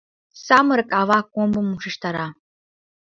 Самырык 0.45 0.89
ава 1.01 1.19
комбым 1.33 1.67
ушештара. 1.75 2.27